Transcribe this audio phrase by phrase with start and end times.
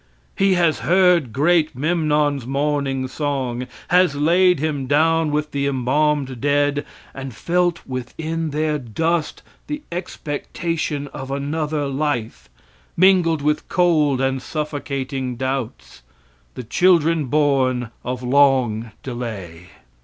[0.35, 6.87] He has heard great Memnon's morning song, has laid him down with the embalmed dead,
[7.13, 12.49] and felt within their dust the expectation of another life,
[12.97, 16.01] mingled with cold and suffocating doubts
[16.55, 19.67] the children born of long delay.